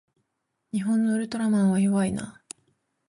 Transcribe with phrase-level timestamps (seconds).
[0.71, 2.41] 日本のウルトラマンは弱いな